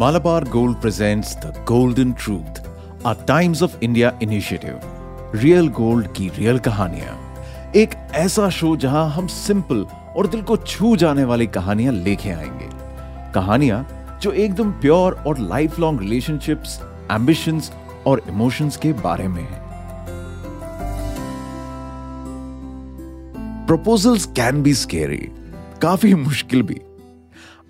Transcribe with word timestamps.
Malabar 0.00 0.44
Gold 0.44 0.74
presents 0.74 1.26
The 1.26 1.50
Golden 1.70 2.12
Truth, 2.12 2.58
a 3.06 3.14
Times 3.30 3.58
of 3.62 3.70
India 3.70 4.12
initiative. 4.22 4.84
Real 5.34 5.68
gold 5.68 6.06
की 6.12 6.28
real 6.28 6.58
कहानियाँ। 6.58 7.44
एक 7.76 7.90
ऐसा 8.12 8.50
show 8.50 8.76
जहाँ 8.76 9.10
हम 9.10 9.26
सिंपल 9.26 9.86
और 10.16 10.26
दिल 10.26 10.42
को 10.42 10.56
छू 10.56 10.96
जाने 10.96 11.24
वाली 11.24 11.46
कहानियाँ 11.46 11.92
लेके 11.92 12.30
आएँगे। 12.30 12.68
कहानियाँ 13.32 13.88
जो 14.22 14.32
एकदम 14.32 14.72
प्योर 14.72 15.12
और 15.12 15.38
लाइफ 15.38 15.78
लॉन्ग 15.78 16.00
रिलेशनशिप्स 16.00 16.80
एम्बिशंस 17.12 17.72
और 18.06 18.22
इमोशंस 18.28 18.76
के 18.76 18.92
बारे 18.92 19.28
में 19.28 19.42
है। 19.42 19.66
प्रपोजल्स 23.66 24.26
कैन 24.26 24.62
बी 24.62 24.74
स्केरी 24.74 25.28
काफ़ी 25.82 26.14
मुश्किल 26.14 26.62
भी। 26.62 26.80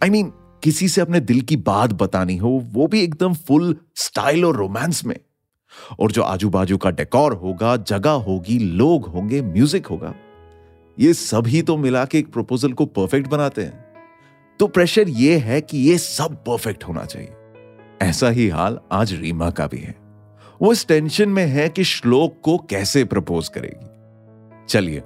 आई 0.03 0.09
I 0.09 0.13
मीन 0.13 0.27
mean, 0.27 0.41
किसी 0.63 0.89
से 0.89 1.01
अपने 1.01 1.21
दिल 1.21 1.41
की 1.41 1.57
बात 1.57 1.93
बतानी 1.93 2.37
हो, 2.37 2.51
वो 2.73 2.87
भी 2.87 3.03
एकदम 3.03 3.35
फुल 3.35 3.77
स्टाइल 3.97 4.45
और 4.45 4.57
रोमांस 4.57 5.05
में। 5.05 5.17
और 6.01 6.13
जो 6.13 6.23
आजू 6.23 6.51
बाजू 6.51 6.77
का 6.77 6.91
डेकोर 6.91 7.33
होगा, 7.33 7.77
जगह 7.77 8.11
होगी, 8.11 8.59
लोग 8.59 9.07
होंगे 9.07 9.43
म्यूज़िक 9.43 9.87
होगा, 9.87 10.15
ये 10.99 11.13
सभी 11.15 11.63
तो 11.63 11.77
मिला 11.77 12.05
के 12.05 12.19
एक 12.19 12.33
प्रपोजल 12.33 12.73
को 12.73 12.87
परफेक्ट 12.87 13.29
बनाते 13.29 13.63
हैं। 13.63 13.85
तो 14.61 14.67
प्रेशर 14.67 15.09
ये 15.09 15.37
है 15.39 15.61
कि 15.61 15.79
ये 15.79 15.99
सब 15.99 16.35
परफेक्ट 16.45 16.85
होना 16.85 17.05
चाहिए। 17.05 17.33
ऐसा 18.03 18.29
ही 18.29 18.49
हाल 18.49 18.79
आज 18.93 19.13
रीमा 19.13 19.51
का 19.51 19.67
भी 19.67 19.79
है। 19.79 19.95
वो 20.61 20.73
इस 20.73 20.87
टेंशन 20.87 21.29
में 21.29 21.47
है 21.47 21.69
कि 21.69 21.85
श्लोक 21.85 22.41
को 22.43 22.57
कैसे 22.71 23.05
प्रपोज 23.05 23.49
करेगी। 23.49 24.67
चलिए 24.67 25.03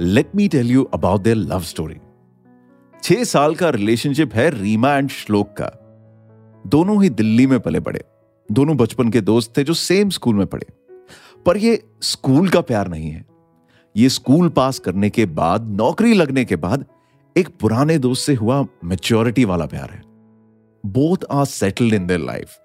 let 0.00 0.30
me 0.36 0.48
tell 0.48 0.70
you 0.70 0.84
about 0.84 1.22
their 1.22 1.36
love 1.36 1.60
story 1.62 1.94
छह 3.04 3.24
साल 3.24 3.54
का 3.54 3.68
रिलेशनशिप 3.70 4.34
है 4.34 4.50
रीमा 4.50 4.94
एंड 4.96 5.10
श्लोक 5.10 5.48
का। 5.60 5.66
दोनों 6.66 7.02
ही 7.02 7.08
दिल्ली 7.08 7.46
में 7.46 7.60
पले 7.60 7.80
बड़े 7.80 8.00
दोनों 8.52 8.76
बचपन 8.76 9.10
के 9.10 9.20
दोस्त 9.20 9.56
थे 9.56 9.64
जो 9.64 9.74
सेम 9.74 10.10
स्कूल 10.10 10.34
में 10.34 10.46
पढ़े। 10.46 10.66
पर 11.46 11.56
ये 11.56 11.84
स्कूल 12.02 12.48
का 12.48 12.60
प्यार 12.60 12.88
नहीं 12.88 13.10
है। 13.10 13.24
ये 13.96 14.08
स्कूल 14.08 14.48
पास 14.48 14.78
करने 14.78 15.10
के 15.10 15.26
बाद, 15.26 15.68
नौकरी 15.70 16.14
लगने 16.14 16.44
के 16.44 16.56
बाद, 16.56 16.86
एक 17.36 17.48
पुराने 17.60 17.98
दोस्त 17.98 18.26
से 18.26 18.34
हुआ 18.34 18.64
मेच्योरिटी 18.84 19.44
वाला 19.44 19.66
प्यार 19.66 19.90
है। 19.90 20.02
Both 20.86 21.24
are 21.30 21.44
settled 21.44 21.94
in 21.94 22.06
their 22.06 22.20
life 22.20 22.58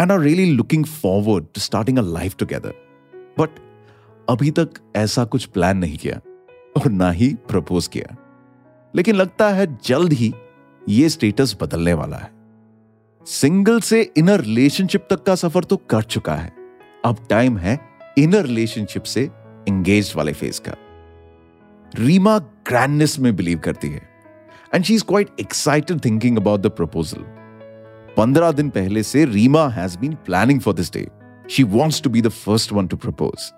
and 0.00 0.12
are 0.12 0.20
really 0.20 0.50
looking 0.50 0.84
forward 0.84 1.44
to 1.44 1.60
starting 1.60 1.98
a 1.98 2.02
life 2.02 2.36
together 2.36 2.74
but 3.38 3.48
अभी 4.30 4.50
तक 4.50 4.70
ऐसा 4.96 5.24
कुछ 5.24 5.44
प्लान 5.44 5.78
नहीं 5.78 5.98
किया 5.98 6.20
और 6.76 6.90
ना 6.90 7.10
ही 7.10 7.34
प्रपोज 7.34 7.86
किया। 7.86 8.16
लेकिन 8.94 9.16
लगता 9.16 9.48
है 9.48 9.66
जल्द 9.84 10.12
ही 10.12 10.32
ये 10.82 11.08
स्टेटस 11.08 11.56
बदलने 11.60 11.92
वाला 11.94 12.16
है। 12.16 12.30
सिंगल 13.26 13.80
से 13.80 14.00
इनर 14.16 14.40
रिलेशनशिप 14.40 15.06
तक 15.10 15.22
का 15.22 15.34
सफ़र 15.34 15.64
तो 15.64 15.76
कर 15.90 16.02
चुका 16.02 16.34
है। 16.34 16.52
अब 17.04 17.26
टाइम 17.30 17.58
है 17.58 17.78
इनर 18.18 18.46
रिलेशनशिप 18.46 19.02
से 19.02 19.22
एंगेज 19.68 20.12
वाले 20.16 20.32
फ़ेज़ 20.32 20.60
का। 20.60 20.74
रीमा 21.94 22.38
ग्रैंडनेस 22.38 23.18
में 23.18 23.34
बिलीव 23.36 23.58
करती 23.58 23.88
है। 23.88 24.02
And 24.74 24.84
she 24.84 24.94
is 24.94 25.04
quite 25.04 25.40
excited 25.40 26.04
thinking 26.04 26.36
about 26.38 26.60
the 26.60 26.70
proposal 26.70 27.24
पंद्रह 28.16 28.52
दिन 28.52 28.68
पहले 28.70 29.02
से 29.02 29.24
Reema 29.24 29.68
has 29.68 29.98
been 29.98 30.14
planning 30.26 30.60
for 30.60 30.74
this 30.74 30.92
day 30.92 31.06
she 31.50 31.62
wants 31.70 32.02
to 32.02 32.10
be 32.10 32.22
the 32.22 32.28
first 32.28 32.72
one 32.72 32.86
to 32.86 32.96
propose 32.96 33.50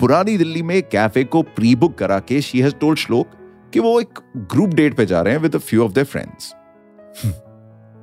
पुरानी 0.00 0.36
दिल्ली 0.38 0.62
में 0.62 0.82
कैफ़े 0.82 1.24
को 1.24 1.42
प्री 1.42 1.74
बुक 1.76 1.94
करा 1.98 2.18
के 2.20 2.40
शी 2.40 2.60
हैज़ 2.60 2.74
टोल्ड 2.74 2.98
श्लोक 2.98 3.30
कि 3.72 3.80
वो 3.80 4.00
एक 4.00 4.18
ग्रुप 4.36 4.70
डेट 4.70 4.96
पे 4.96 5.06
जा 5.06 5.20
रहे 5.20 5.34
हैं 5.34 5.40
with 5.40 5.56
a 5.56 5.58
few 5.58 5.84
of 5.84 5.92
their 5.92 6.06
friends 6.06 6.54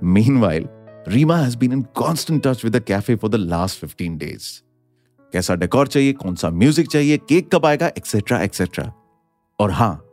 Meanwhile, 0.03 0.65
Rima 1.07 1.35
has 1.37 1.55
been 1.55 1.73
in 1.73 1.83
constant 1.99 2.43
touch 2.43 2.63
with 2.63 2.73
the 2.73 2.81
cafe 2.81 3.15
for 3.15 3.29
the 3.29 3.39
last 3.51 3.83
15 3.85 4.17
days. 4.17 4.43
कैसा 5.33 5.55
डेकोर 5.55 5.87
चाहिए 5.87 6.13
कौन 6.13 6.35
सा 6.35 6.49
म्यूज़िक 6.49 6.87
चाहिए 6.87 7.17
केक 7.17 7.55
कब 7.55 7.65
आएगा 7.65 7.87
एक्सेट्रा 7.87 8.41
एक्सेट्रा 8.41 8.93
और 9.59 9.71
हाँ 9.71 10.05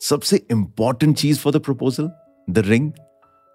सबसे 0.00 0.46
important 0.50 1.16
cheese 1.16 1.38
for 1.38 1.52
the 1.52 1.60
proposal 1.60 2.10
the 2.50 2.58
ring 2.58 2.92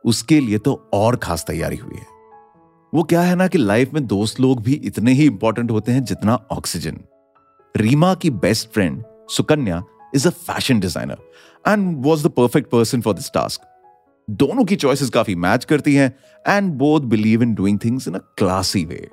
उसके 0.06 0.40
लिए 0.40 0.58
तो 0.58 0.90
और 0.94 1.16
खास 1.16 1.46
तैयारी 1.48 1.76
हुई 1.76 1.96
है। 1.96 2.06
वो 2.94 3.04
क्या 3.04 3.22
है 3.22 3.36
ना 3.36 3.48
कि 3.48 3.58
लाइफ 3.58 3.94
में 3.94 4.08
दोस्त 4.08 4.40
लोग 4.40 4.62
भी 4.62 4.74
इतने 4.74 5.14
ही 5.14 5.26
इंपॉर्टेंट 5.26 5.72
होते 5.72 5.92
हैं 5.92 6.04
जितना 6.04 6.36
ऑक्सीजन 6.52 7.00
रीमा 7.78 8.16
की 8.16 8.30
best 8.30 8.70
friend 8.70 9.04
Sukanya 9.30 9.84
is 10.16 10.28
a 10.28 10.32
fashion 10.32 10.80
designer 10.80 11.18
and 11.66 12.06
was 12.06 12.28
the 12.28 12.32
perfect 12.32 12.70
person 12.70 13.02
for 13.02 13.14
this 13.14 13.32
task 13.34 13.68
दोनों 14.28 14.64
की 14.66 14.76
चॉइसेस 14.76 15.10
काफ़ी 15.10 15.36
मैच 15.38 15.66
करती 15.66 15.96
हैं 15.96 16.14
and 16.48 16.74
both 16.74 17.02
believe 17.10 17.44
in 17.44 17.54
doing 17.56 17.80
things 17.86 18.08
in 18.08 18.14
a 18.14 18.20
classy 18.38 18.84
way 18.86 19.08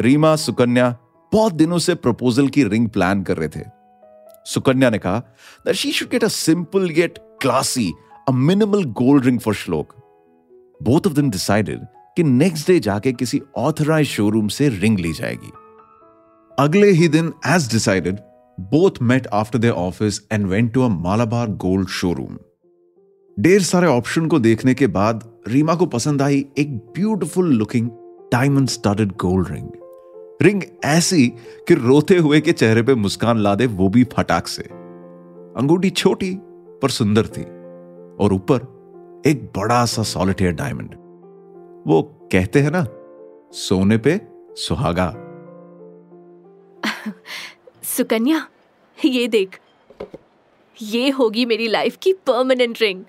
Reema, 0.00 0.34
Sukanya 0.36 0.96
बहुत 1.32 1.52
दिनों 1.52 1.78
से 1.78 1.94
प्रपोजल 1.94 2.48
की 2.48 2.64
रिंग 2.64 2.88
प्लान 2.88 3.22
कर 3.22 3.36
रहे 3.36 3.48
थे। 3.48 3.64
सुकन्या 4.46 4.90
ने 4.90 4.98
कहा 4.98 5.18
that 5.66 5.74
she 5.76 5.92
should 5.92 6.08
get 6.08 6.24
a 6.24 6.28
simple 6.28 6.88
get 6.90 7.18
classy 7.42 7.90
a 8.28 8.32
minimal 8.32 8.84
gold 9.00 9.24
ring 9.24 9.40
for 9.40 9.54
Shlok 9.54 9.94
both 10.82 11.06
of 11.06 11.14
them 11.14 11.30
decided 11.30 11.84
कि 12.16 12.22
नेक्स्ट 12.22 12.66
डे 12.66 12.78
जाके 12.80 13.12
किसी 13.12 13.40
ऑथराइज 13.58 14.06
शोरूम 14.08 14.48
से 14.48 14.68
रिंग 14.68 14.98
ली 14.98 15.12
जाएगी। 15.12 15.52
अगले 16.58 16.90
ही 16.90 17.08
दिन 17.08 17.32
as 17.46 17.70
decided 17.72 18.18
both 18.60 19.02
met 19.02 19.26
after 19.26 19.58
their 19.58 19.72
office 19.72 20.28
and 20.32 20.46
went 20.46 20.72
to 20.72 20.82
a 20.82 20.88
Malabar 20.88 21.50
Gold 21.50 21.88
showroom 21.88 22.38
ढेर 23.42 23.62
सारे 23.62 23.86
ऑप्शन 23.86 24.26
को 24.26 24.38
देखने 24.38 24.74
के 24.74 24.86
बाद 24.86 25.24
रीमा 25.48 25.74
को 25.74 25.86
पसंद 25.86 26.22
आई 26.22 26.44
एक 26.58 26.76
beautiful 26.76 27.52
looking 27.52 27.90
diamond 28.32 28.68
studded 28.68 29.12
gold 29.12 29.48
ring 29.50 29.68
ring 30.42 30.62
ऐसी 30.84 31.26
कि 31.68 31.74
रोते 31.74 32.16
हुए 32.16 32.40
के 32.40 32.52
चेहरे 32.52 32.82
पे 32.82 32.94
मुस्कान 32.94 33.38
ला 33.38 33.54
दे 33.54 33.66
वो 33.66 33.88
भी 33.88 34.04
फटाक 34.04 34.46
से। 34.46 34.62
अंगूठी 34.62 35.90
छोटी, 35.90 36.36
पर 36.82 36.90
सुंदर 36.90 37.26
थी 37.26 37.42
और 38.24 38.32
ऊपर 38.32 39.22
एक 39.26 39.44
बड़ा 39.56 39.84
सा 39.84 40.02
सॉलिटेयर 40.02 40.52
डायमंड 40.52 40.94
वो 41.86 42.02
कहते 42.32 42.60
हैं 42.60 42.70
ना, 42.70 42.86
सोने 43.52 43.96
पे 43.96 44.20
सुहागा। 44.56 45.14
सुकन्या 48.00 48.46
ये 49.04 49.26
देख। 49.28 49.58
ये 50.82 51.08
होगी 51.10 51.44
मेरी 51.44 51.66
लाइफ 51.68 51.96
की 52.02 52.12
परमानेंट 52.12 52.80
रिंग 52.80 53.02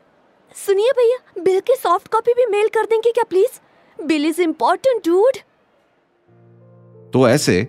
सुनिए 0.56 0.92
भैया 0.92 1.44
बिल 1.44 1.60
की 1.60 1.76
सॉफ्ट 1.76 2.08
कॉपी 2.08 2.34
भी 2.34 2.46
मेल 2.46 2.68
कर 2.68 2.86
देंगे 2.86 3.12
क्या 3.12 3.24
please 3.30 3.60
bill 4.06 4.26
is 4.26 4.42
important 4.42 5.06
dude 5.06 5.38
तो 7.14 7.28
ऐसे 7.30 7.62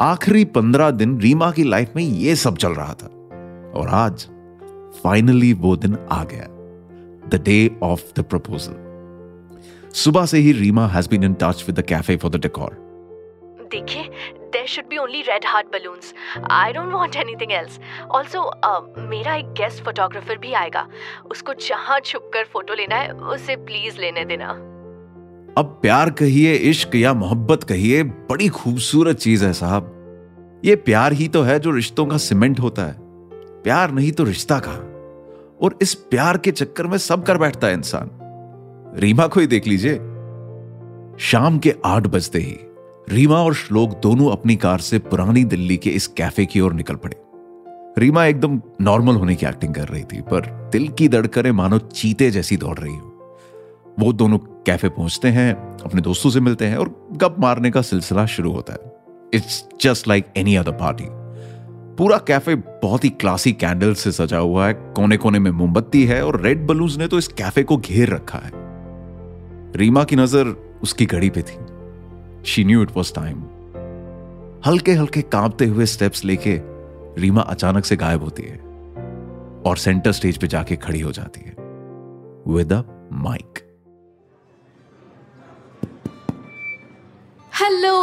आखिरी 0.00 0.44
पंद्रह 0.44 0.90
दिन 0.90 1.20
रीमा 1.20 1.50
की 1.50 1.64
लाइफ 1.64 1.92
में 1.96 2.02
ये 2.02 2.36
सब 2.36 2.56
चल 2.56 2.72
रहा 2.72 2.94
था। 2.94 3.06
और 3.76 3.88
आज 3.88 4.26
फाइनली 5.02 5.52
वो 5.52 5.76
दिन 5.76 5.98
आ 6.10 6.24
गया। 6.24 6.46
The 7.28 7.42
day 7.44 7.70
of 7.82 8.02
the 8.16 8.24
proposal 8.24 9.90
सुबह 9.94 10.26
से 10.26 10.38
ही 10.38 10.52
Reema 10.52 10.86
has 10.88 11.08
been 11.08 11.24
in 11.24 11.34
touch 11.34 11.64
with 11.66 11.80
the 11.80 11.82
cafe 11.82 12.16
for 12.16 12.30
the 12.30 12.36
decor 12.36 12.70
देखिए 13.72 14.08
there 14.52 14.66
should 14.66 14.84
be 14.84 14.96
only 14.98 15.20
red 15.20 15.44
heart 15.46 15.66
balloons 15.66 16.12
I 16.50 16.72
don't 16.72 16.92
want 16.92 17.16
anything 17.16 17.52
else 17.52 17.78
also 18.14 18.40
मेरा 19.08 19.34
एक 19.34 19.52
गेस्ट 19.52 19.84
फोटोग्राफर 19.84 20.38
भी 20.38 20.52
आएगा। 20.52 20.86
उसको 21.30 21.54
जहाँ 21.54 22.00
छुपकर 22.00 22.44
फ़ोटो 22.44 22.74
लेना 22.74 22.96
है, 22.96 23.12
उसे 23.12 23.56
प्लीज़ 23.56 23.98
लेने 23.98 24.24
देना। 24.24 24.48
अब 25.58 25.78
प्यार 25.82 26.10
कहिए, 26.10 26.54
इश्क 26.54 26.94
या 26.94 27.12
मोहब्बत 27.14 27.64
कहिए, 27.64 28.02
बड़ी 28.02 28.48
खूबसूरत 28.48 29.16
चीज़ 29.16 29.44
है 29.44 29.52
साहब। 29.52 30.60
ये 30.64 30.76
प्यार 30.76 31.12
ही 31.12 31.28
तो 31.28 31.42
है 31.42 31.58
जो 31.58 31.70
रिश्तों 31.70 32.06
का 32.06 32.16
सीमेंट 32.16 32.60
होता 32.60 32.82
है। 32.82 32.96
प्यार 33.62 33.90
नहीं 33.90 34.12
तो 34.12 34.24
रिश्ता 34.24 34.58
का 34.58 34.72
और 35.62 35.78
इस 35.82 35.94
प्यार 35.94 36.38
के 36.38 36.50
चक्कर 36.50 36.86
में 36.86 36.98
सब 36.98 37.24
कर 37.24 37.38
बैठता 37.38 37.66
है 37.66 37.72
इंसान। 37.72 38.10
रीमा 38.96 39.26
को 39.26 39.40
ही 39.40 39.46
देख 39.46 39.66
लीजिए। 39.66 39.94
शाम 41.20 41.58
के 41.58 41.74
आठ 41.84 42.06
बजते 42.06 42.38
ही। 42.38 42.58
रीमा 43.10 43.36
और 43.36 43.54
श्लोक 43.54 43.90
दोनों 44.02 44.30
अपनी 44.32 44.56
कार 44.56 44.78
से 44.78 44.98
पुरानी 44.98 45.44
दिल्ली 45.44 45.76
के 45.76 45.90
इस 45.90 46.06
कैफ़े 46.06 46.46
की 46.46 46.60
ओर 46.60 46.72
निकल 46.72 46.94
पड़े। 46.94 47.16
रीमा 47.98 48.24
एकदम 48.26 48.60
नॉर्मल 48.80 49.14
होने 49.14 49.34
की 49.34 49.46
एक्टिंग 49.46 49.74
कर 49.74 49.88
रही 49.88 50.02
थी, 50.02 50.20
पर 50.20 50.68
दिल 50.72 50.88
की 50.88 51.08
धड़कनें 51.08 51.50
मानो 51.52 51.78
चीते 51.78 52.30
जैसी 52.30 52.56
दौड़ 52.56 52.78
रही 52.78 52.94
हो। 52.94 53.36
वो 53.98 54.12
दोनों 54.12 54.38
कैफ़े 54.38 54.88
पहुँचते 54.88 55.28
हैं, 55.28 55.54
अपने 55.84 56.00
दोस्तों 56.00 56.30
से 56.30 56.40
मिलते 56.40 56.66
हैं 56.66 56.76
और 56.76 56.94
गप 57.12 57.36
मारने 57.38 57.70
का 57.70 57.82
सिलसिला 57.82 58.26
शुरू 58.26 58.52
होता 58.52 58.72
है। 58.72 58.92
It's 59.34 59.64
just 59.80 60.08
like 60.08 60.26
any 60.36 60.56
other 60.56 60.72
party 60.72 61.04
पूरा 61.96 62.18
कैफ़े 62.18 62.54
बहुत 62.54 63.04
ही 63.04 63.10
क्लासी 63.10 63.52
कैंडल 63.52 63.94
से 63.94 64.12
सजा 64.12 64.38
हुआ 64.38 64.66
है 64.66 64.72
कोने 64.72 65.16
कोने 65.16 65.38
में 65.38 65.50
मोमबत्ती 65.50 66.04
है 66.04 66.24
और 66.26 66.40
रेड 66.40 66.66
बलून्स 66.66 66.96
ने 66.98 67.06
तो 67.06 67.18
इस 67.18 67.28
कैफ़े 67.28 67.62
को 67.62 67.76
घेर 67.76 68.08
रखा 68.08 68.38
है। 68.38 68.50
रीमा 69.76 70.04
की 70.04 70.16
नज़र 70.16 70.54
उसकी 70.82 71.06
घड़ी 71.06 71.30
पे 71.30 71.42
थी। 71.42 71.56
She 72.46 72.64
knew 72.64 72.82
it 72.82 72.90
was 72.96 73.14
time 73.14 73.42
हल्के 74.66 74.92
हल्के 74.92 75.22
कांपते 75.32 75.66
हुए 75.66 75.86
स्टेप्स 75.86 76.24
लेके 76.24 76.58
रीमा 77.20 77.42
अचानक 77.54 77.84
से 77.84 77.96
गायब 77.96 78.22
होती 78.22 78.42
है 78.42 78.58
और 79.66 79.76
सेंटर 79.78 80.12
स्टेज 80.12 80.38
पे 80.38 80.46
जाके 80.46 80.76
खड़ी 80.76 81.00
हो 81.00 81.12
जाती 81.12 81.40
है 81.40 81.54
with 82.46 82.72
a 82.72 82.82
mike 83.12 83.68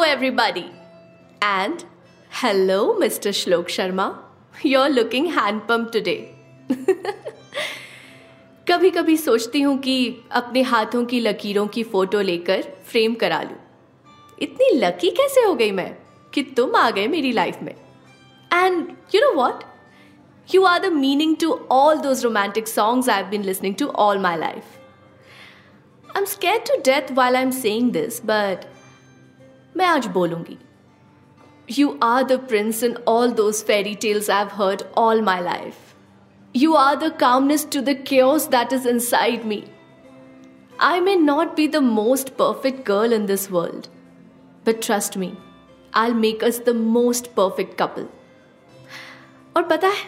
everybody. 0.10 0.66
And 1.42 1.84
hello, 2.32 2.96
Mr. 2.96 3.32
Shlok 3.32 3.68
Sharma. 3.68 4.08
You're 4.64 4.90
looking 4.90 5.30
hand 5.32 5.62
pumped 5.68 5.94
today. 5.94 6.20
कभी 8.68 8.90
कभी 8.90 9.16
सोचती 9.18 9.62
हूँ 9.62 9.78
कि 9.78 9.96
अपने 10.32 10.62
हाथों 10.62 11.04
की 11.06 11.20
लकीरों 11.20 11.66
की 11.68 11.84
फ़ोटो 11.84 12.22
लेकर 12.22 12.62
फ्रेम 12.86 13.16
करा 13.16 13.42
लूँ। 13.42 13.58
इतनी 14.42 14.70
लकी 14.78 15.10
कैसे 15.10 15.42
हो 15.42 15.54
गई 15.56 15.72
मैं 15.72 15.98
कि 16.34 16.44
तुम 16.58 16.76
आ 16.76 16.90
गए 16.90 17.08
मेरी 17.08 17.32
लाइफ 17.32 17.58
में? 17.64 17.74
And 18.54 18.88
you 19.16 19.22
know 19.22 19.34
what 19.34 19.64
you 20.54 20.64
are 20.64 20.80
the 20.80 20.92
meaning 20.94 21.36
to 21.42 21.60
all 21.72 21.98
those 21.98 22.24
romantic 22.24 22.68
songs 22.68 23.10
I 23.10 23.24
been 23.24 23.44
listening 23.44 23.76
to 23.76 23.88
all 24.06 24.20
my 24.20 24.38
life 24.38 24.64
I 26.10 26.20
am 26.20 26.26
scared 26.26 26.64
to 26.70 26.82
death 26.92 27.12
while 27.12 27.36
I 27.36 27.44
am 27.44 27.52
saying 27.52 27.92
this 27.92 28.22
but 28.26 28.66
मैं 29.78 29.86
आज 29.86 30.08
बोलूँगी। 30.08 30.58
You 31.80 31.98
are 32.04 32.24
the 32.24 32.40
prince 32.48 32.84
in 32.84 32.98
all 33.08 33.32
those 33.32 33.64
fairy 33.66 33.96
tales 33.96 34.30
I 34.30 34.44
have 34.44 34.64
heard 34.64 34.84
all 34.98 35.22
my 35.22 35.44
life 35.44 35.76
You 36.56 36.76
are 36.82 36.96
the 37.02 37.08
calmness 37.18 37.64
to 37.74 37.82
the 37.88 37.94
chaos 38.06 38.46
that 38.54 38.72
is 38.76 38.86
inside 38.92 39.44
me. 39.50 39.58
I 40.86 40.94
may 41.00 41.14
not 41.26 41.52
be 41.58 41.66
the 41.76 41.82
most 41.88 42.32
perfect 42.40 42.80
girl 42.88 43.14
in 43.18 43.28
this 43.32 43.44
world, 43.56 43.90
but 44.70 44.82
trust 44.84 45.18
me 45.18 45.34
I 45.94 46.12
make 46.12 46.44
us 46.44 46.62
the 46.66 46.70
most 46.70 47.28
perfect 47.28 47.80
couple 47.80 48.08
और 49.58 49.64
पता 49.64 49.88
है 49.88 50.08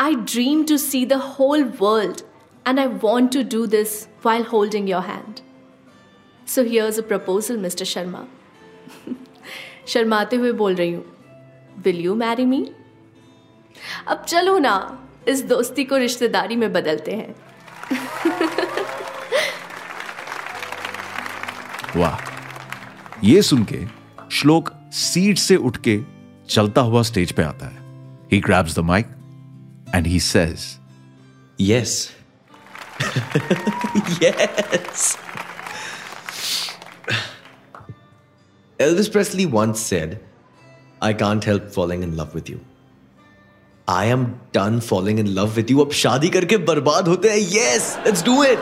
I 0.00 0.14
dream 0.14 0.64
to 0.64 0.76
see 0.76 1.06
the 1.06 1.12
whole 1.12 1.64
world 1.80 2.20
and 2.68 2.80
I 2.80 2.86
want 2.86 3.32
to 3.32 3.42
do 3.42 3.66
this 3.66 4.08
while 4.26 4.42
holding 4.42 4.90
your 4.90 5.02
hand 5.02 5.34
so 6.48 6.62
here's 6.62 6.98
a 6.98 7.02
proposal 7.02 7.56
mister 7.56 7.84
Sharma 7.84 8.26
शर्माते 9.86 10.36
हुए 10.36 10.52
बोल 10.52 10.74
रही 10.74 10.92
हूँ 10.92 11.04
will 11.78 12.00
you 12.00 12.14
marry 12.14 12.44
me 12.44 12.72
अब 14.06 14.24
चलो 14.24 14.58
ना, 14.58 15.06
इस 15.28 15.42
दोस्ती 15.42 15.84
को 15.84 15.96
रिश्तेदारी 15.96 16.56
में 16.56 16.72
बदलते 16.72 17.12
हैं। 17.12 17.34
वाह। 21.96 22.24
wow. 22.24 22.33
ये 23.22 23.42
सुन 23.42 23.64
के 23.72 23.84
श्लोक 24.36 24.70
सीट 24.92 25.38
से 25.38 25.56
उठ 25.56 25.76
के 25.88 26.00
चलता 26.48 26.80
हुआ 26.80 27.02
स्टेज 27.02 27.32
पे 27.32 27.42
आता 27.42 27.66
है। 27.66 27.82
He 28.32 28.40
grabs 28.40 28.76
the 28.76 28.78
mike 28.78 29.06
and 29.94 30.06
he 30.06 30.20
says 30.20 30.64
yes 31.60 32.10
yes 34.22 35.16
Elvis 38.78 39.08
Presley 39.14 39.44
once 39.50 39.82
said, 39.88 40.14
I 41.00 41.12
can't 41.18 41.44
help 41.48 41.68
falling 41.74 42.00
in 42.04 42.16
love 42.20 42.32
with 42.36 42.48
you. 42.52 42.58
I 43.88 44.08
am 44.08 44.24
done 44.54 44.80
falling 44.80 45.18
in 45.20 45.26
love 45.26 45.48
with 45.54 45.70
you 45.70 45.78
अब 45.78 45.90
शादी 45.92 46.28
करके 46.28 46.56
बर्बाद 46.70 47.08
होते 47.08 47.30
हैं। 47.30 47.38
यस 47.52 47.96
लेट्स 48.06 48.24
डू 48.24 48.42
इट 48.44 48.58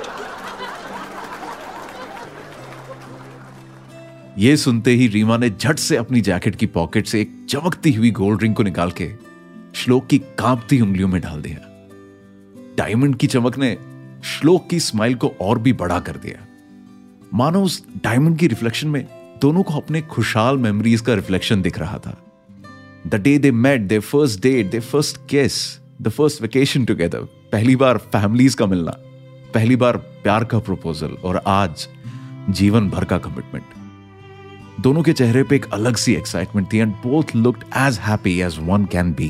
ये 4.38 4.56
सुनते 4.56 4.90
ही 4.90 5.06
रीमा 5.08 5.36
ने 5.36 5.50
झट 5.50 5.78
से 5.78 5.96
अपनी 5.96 6.20
जैकेट 6.20 6.56
की 6.56 6.66
पॉकेट 6.66 7.06
से 7.06 7.20
एक 7.20 7.46
चमकती 7.48 7.92
हुई 7.92 8.10
गोल्ड 8.10 8.42
रिंग 8.42 8.54
को 8.54 8.62
निकाल 8.62 8.90
के 8.90 9.10
श्लोक 9.74 10.06
की 10.06 10.18
कांपती 10.18 10.80
उंगलियों 10.80 11.08
में 11.08 11.20
डाल 11.22 11.42
दिया। 11.42 11.58
डायमंड 12.78 13.16
की 13.16 13.26
चमक 13.26 13.58
ने 13.58 13.76
श्लोक 14.24 14.68
की 14.70 14.80
स्माइल 14.80 15.14
को 15.14 15.28
और 15.40 15.58
भी 15.58 15.72
बड़ा 15.72 15.98
कर 16.00 16.16
दिया। 16.16 16.46
मानो 17.34 17.62
उस 17.62 17.82
डायमंड 18.04 18.38
की 18.38 18.46
रिफ्लेक्शन 18.46 18.88
में 18.88 19.06
दोनों 19.42 19.62
को 19.62 19.74
अपने 19.74 20.02
खुशहाल 20.02 20.56
मेमोरीज 20.56 21.00
का 21.00 21.14
रिफ्लेक्शन 21.14 21.62
दिख 21.62 21.78
रहा 21.78 21.98
था। 21.98 22.16
The 23.06 23.14
day 23.14 23.38
they 23.38 23.52
met 23.52 23.80
they 23.80 23.98
first 23.98 24.42
date 24.42 24.70
they 24.70 24.80
first 24.80 25.16
kiss 25.28 25.80
the 26.02 26.08
first 26.08 26.42
vacation 26.42 26.84
together 26.84 27.18
पहली 27.52 27.76
बार 27.76 27.98
फैमिलीज़ 27.98 28.56
का 28.56 28.66
मिलना, 28.66 28.92
पहली 29.54 29.76
बार 29.76 29.96
प्यार 29.96 30.44
का 30.44 30.58
प्रपोजल 30.58 31.12
और 31.24 31.42
आज 31.46 31.88
जीवन 32.50 32.90
भर 32.90 33.04
का 33.04 33.18
कमिटमेंट 33.18 33.64
दोनों 34.80 35.02
के 35.02 35.12
चेहरे 35.12 35.42
पे 35.42 35.56
एक 35.56 35.66
अलग 35.72 35.96
सी 35.96 36.14
एक्साइटमेंट 36.14 36.72
थी 36.72 36.78
and 36.78 36.92
both 36.92 37.36
looked 37.36 37.64
as 37.76 37.98
happy 37.98 38.40
as 38.40 38.58
one 38.60 38.84
can 38.84 39.12
be 39.12 39.28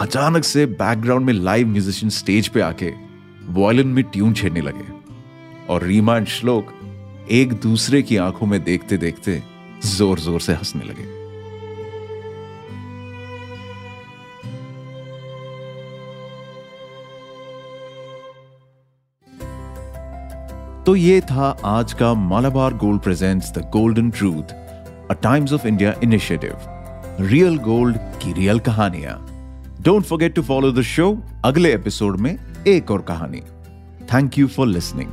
अचानक 0.00 0.44
से 0.44 0.66
बैकग्राउंड 0.66 1.26
में 1.26 1.32
लाइव 1.32 1.66
म्यूजिशियन 1.66 2.10
स्टेज 2.10 2.48
पे 2.48 2.60
आके 2.60 2.92
वॉयलिन 3.48 3.88
में 3.88 4.04
ट्यून 4.04 4.34
छेड़ने 4.34 4.60
लगे 4.60 4.84
और 5.68 5.82
रीमा 5.82 6.16
एंड 6.16 6.26
श्लोक 6.26 6.74
एक 7.30 7.52
दूसरे 7.52 8.02
की 8.02 8.16
आँखों 8.16 8.46
में 8.46 8.64
देखते 8.64 8.96
देखते 8.96 9.42
ज़ोर 9.84 10.20
ज़ोर 10.20 10.40
से 10.40 10.52
हंसने 10.52 10.84
लगे। 10.84 11.19
तो 20.90 20.94
ये 20.96 21.20
था 21.20 21.48
आज 21.64 21.92
का 21.92 22.12
Malabar 22.14 22.74
Gold 22.74 23.00
presents 23.00 23.50
the 23.52 23.58
golden 23.58 24.08
truth 24.10 24.52
a 25.10 25.14
Times 25.22 25.52
of 25.52 25.66
India 25.66 25.94
initiative 26.02 26.56
real 27.20 27.58
gold 27.58 27.96
की 28.22 28.32
रियल 28.32 28.58
कहानियाँ। 28.58 29.14
Don't 29.80 30.04
forget 30.04 30.34
to 30.34 30.42
follow 30.42 30.72
the 30.72 30.82
show 30.82 31.06
अगले 31.44 31.72
एपिसोड 31.74 32.16
में 32.16 32.64
एक 32.66 32.90
और 32.90 33.02
कहानी। 33.02 33.40
Thank 34.14 34.38
you 34.38 34.48
for 34.48 34.66
listening 34.66 35.10